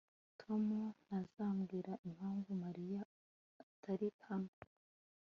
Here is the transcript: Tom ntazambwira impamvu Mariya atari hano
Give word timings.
Tom 0.41 0.65
ntazambwira 1.03 1.91
impamvu 2.07 2.49
Mariya 2.63 3.01
atari 3.63 4.07
hano 4.27 4.51